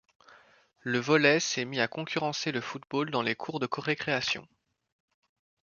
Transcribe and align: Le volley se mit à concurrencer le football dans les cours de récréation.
Le 0.79 0.97
volley 0.97 1.39
se 1.39 1.61
mit 1.61 1.79
à 1.79 1.87
concurrencer 1.87 2.51
le 2.51 2.59
football 2.59 3.11
dans 3.11 3.21
les 3.21 3.35
cours 3.35 3.59
de 3.59 3.69
récréation. 3.71 4.47